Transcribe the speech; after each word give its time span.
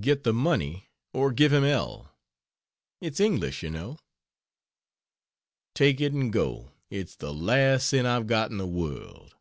"Get 0.00 0.24
the 0.24 0.32
money, 0.32 0.88
or 1.12 1.32
give 1.32 1.52
him 1.52 1.64
L. 1.64 2.16
It's 3.02 3.20
English, 3.20 3.62
you 3.62 3.68
know." 3.68 3.98
"Take 5.74 6.00
it 6.00 6.14
and 6.14 6.32
go. 6.32 6.72
It's 6.88 7.14
the 7.14 7.34
last 7.34 7.90
cent 7.90 8.06
I've 8.06 8.26
got 8.26 8.50
in 8.50 8.56
the 8.56 8.66
world 8.66 9.36